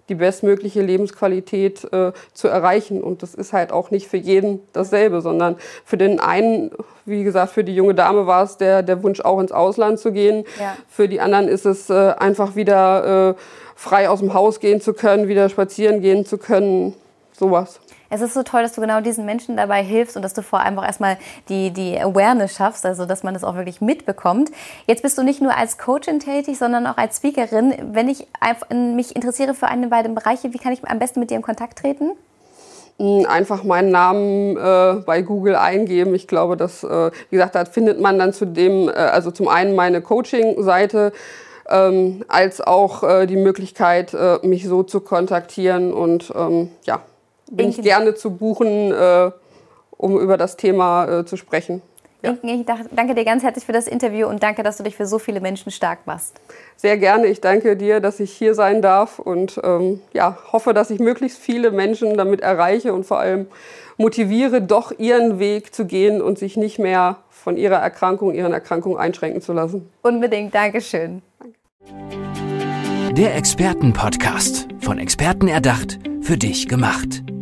die 0.08 0.14
bestmögliche 0.14 0.82
Lebensqualität 0.82 1.84
äh, 1.92 2.12
zu 2.32 2.48
erreichen. 2.48 3.02
Und 3.02 3.22
das 3.22 3.34
ist 3.34 3.52
halt 3.52 3.72
auch 3.72 3.90
nicht 3.90 4.08
für 4.08 4.16
jeden 4.16 4.60
dasselbe, 4.72 5.20
sondern 5.20 5.56
für 5.84 5.96
den 5.96 6.20
einen, 6.20 6.70
wie 7.04 7.24
gesagt, 7.24 7.52
für 7.52 7.64
die 7.64 7.74
junge 7.74 7.94
Dame 7.94 8.26
war 8.26 8.42
es 8.42 8.56
der, 8.56 8.82
der 8.82 9.02
Wunsch, 9.02 9.20
auch 9.20 9.40
ins 9.40 9.52
Ausland 9.52 9.98
zu 9.98 10.12
gehen. 10.12 10.44
Ja. 10.58 10.76
Für 10.88 11.08
die 11.08 11.20
anderen 11.20 11.48
ist 11.48 11.66
es 11.66 11.88
äh, 11.90 12.14
einfach 12.18 12.56
wieder 12.56 13.30
äh, 13.30 13.34
frei 13.74 14.08
aus 14.08 14.20
dem 14.20 14.34
Haus 14.34 14.60
gehen 14.60 14.80
zu 14.80 14.92
können, 14.92 15.28
wieder 15.28 15.48
spazieren 15.48 16.00
gehen 16.00 16.26
zu 16.26 16.38
können, 16.38 16.94
sowas 17.32 17.80
es 18.12 18.20
ist 18.20 18.34
so 18.34 18.42
toll, 18.42 18.62
dass 18.62 18.72
du 18.72 18.82
genau 18.82 19.00
diesen 19.00 19.24
Menschen 19.24 19.56
dabei 19.56 19.82
hilfst 19.82 20.16
und 20.16 20.22
dass 20.22 20.34
du 20.34 20.42
vor 20.42 20.60
allem 20.60 20.78
auch 20.78 20.84
erstmal 20.84 21.16
die, 21.48 21.70
die 21.70 21.98
Awareness 21.98 22.54
schaffst, 22.54 22.84
also 22.84 23.06
dass 23.06 23.22
man 23.22 23.32
das 23.32 23.42
auch 23.42 23.56
wirklich 23.56 23.80
mitbekommt. 23.80 24.50
Jetzt 24.86 25.02
bist 25.02 25.16
du 25.16 25.22
nicht 25.22 25.40
nur 25.40 25.56
als 25.56 25.78
Coachin 25.78 26.20
tätig, 26.20 26.58
sondern 26.58 26.86
auch 26.86 26.98
als 26.98 27.16
Speakerin. 27.16 27.74
Wenn 27.92 28.08
ich 28.08 28.26
mich 28.70 29.16
interessiere 29.16 29.54
für 29.54 29.66
einen 29.66 29.82
der 29.82 29.88
beiden 29.88 30.14
Bereiche, 30.14 30.52
wie 30.52 30.58
kann 30.58 30.74
ich 30.74 30.86
am 30.86 30.98
besten 30.98 31.20
mit 31.20 31.30
dir 31.30 31.36
in 31.36 31.42
Kontakt 31.42 31.78
treten? 31.78 32.12
Hm, 32.98 33.24
einfach 33.26 33.64
meinen 33.64 33.90
Namen 33.90 34.58
äh, 34.58 35.02
bei 35.06 35.22
Google 35.22 35.56
eingeben. 35.56 36.14
Ich 36.14 36.28
glaube, 36.28 36.58
dass, 36.58 36.84
äh, 36.84 37.10
wie 37.30 37.36
gesagt, 37.36 37.54
da 37.54 37.64
findet 37.64 37.98
man 37.98 38.18
dann 38.18 38.34
zu 38.34 38.44
äh, 38.44 38.90
also 38.90 39.30
zum 39.30 39.48
einen 39.48 39.74
meine 39.74 40.02
Coaching-Seite, 40.02 41.12
ähm, 41.70 42.24
als 42.28 42.60
auch 42.60 43.02
äh, 43.02 43.26
die 43.26 43.36
Möglichkeit, 43.36 44.12
äh, 44.12 44.38
mich 44.46 44.68
so 44.68 44.82
zu 44.82 45.00
kontaktieren 45.00 45.94
und 45.94 46.30
ähm, 46.36 46.68
ja, 46.84 47.00
bin 47.56 47.68
ich 47.68 47.82
gerne 47.82 48.14
zu 48.14 48.30
buchen, 48.36 48.92
äh, 48.92 49.30
um 49.96 50.18
über 50.18 50.36
das 50.36 50.56
Thema 50.56 51.20
äh, 51.20 51.24
zu 51.24 51.36
sprechen. 51.36 51.82
Ja. 52.22 52.36
Ich 52.42 52.66
danke 52.92 53.14
dir 53.16 53.24
ganz 53.24 53.42
herzlich 53.42 53.66
für 53.66 53.72
das 53.72 53.88
Interview 53.88 54.28
und 54.28 54.42
danke, 54.44 54.62
dass 54.62 54.76
du 54.76 54.84
dich 54.84 54.94
für 54.94 55.06
so 55.06 55.18
viele 55.18 55.40
Menschen 55.40 55.72
stark 55.72 56.06
machst. 56.06 56.40
Sehr 56.76 56.96
gerne. 56.96 57.26
Ich 57.26 57.40
danke 57.40 57.76
dir, 57.76 57.98
dass 57.98 58.20
ich 58.20 58.32
hier 58.32 58.54
sein 58.54 58.80
darf 58.80 59.18
und 59.18 59.60
ähm, 59.64 60.00
ja, 60.12 60.38
hoffe, 60.52 60.72
dass 60.72 60.90
ich 60.90 61.00
möglichst 61.00 61.38
viele 61.38 61.72
Menschen 61.72 62.16
damit 62.16 62.40
erreiche 62.40 62.92
und 62.92 63.04
vor 63.04 63.18
allem 63.18 63.48
motiviere, 63.96 64.62
doch 64.62 64.92
ihren 64.98 65.40
Weg 65.40 65.74
zu 65.74 65.84
gehen 65.84 66.22
und 66.22 66.38
sich 66.38 66.56
nicht 66.56 66.78
mehr 66.78 67.16
von 67.28 67.56
ihrer 67.56 67.76
Erkrankung, 67.76 68.34
ihren 68.34 68.52
Erkrankungen 68.52 68.98
einschränken 68.98 69.42
zu 69.42 69.52
lassen. 69.52 69.90
Unbedingt. 70.02 70.54
Dankeschön. 70.54 71.22
Danke. 71.40 71.56
Der 73.14 73.36
Expertenpodcast. 73.36 74.68
Von 74.80 74.98
Experten 74.98 75.48
erdacht, 75.48 75.98
für 76.22 76.38
dich 76.38 76.68
gemacht. 76.68 77.21